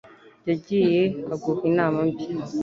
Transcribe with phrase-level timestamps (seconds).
[0.49, 1.01] yagiye
[1.33, 2.25] aguha inama mbi.